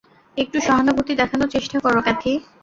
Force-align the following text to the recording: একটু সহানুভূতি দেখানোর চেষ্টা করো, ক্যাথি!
একটু 0.37 0.57
সহানুভূতি 0.59 1.13
দেখানোর 1.21 1.49
চেষ্টা 1.55 1.77
করো, 1.79 1.99
ক্যাথি! 2.03 2.33